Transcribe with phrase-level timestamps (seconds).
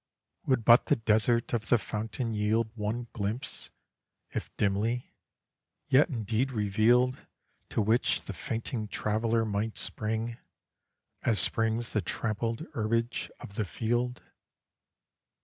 [0.47, 3.69] Would but the Desert of the Fountain yield One glimpse
[4.31, 5.13] if dimly,
[5.89, 7.27] yet indeed reveal'd,
[7.69, 10.37] To which the fainting Traveller might spring,
[11.21, 14.23] As springs the trampled herbage of the field!